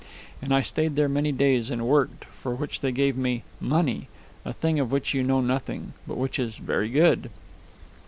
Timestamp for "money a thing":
3.59-4.79